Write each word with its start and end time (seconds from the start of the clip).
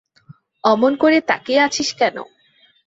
অমন 0.63 0.91
করে 0.95 1.17
তাকিয়ে 1.21 1.59
আছিস 1.61 1.89
কেন। 1.93 2.17